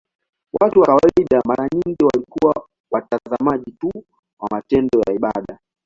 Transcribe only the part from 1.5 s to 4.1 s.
nyingi walikuwa watazamaji tu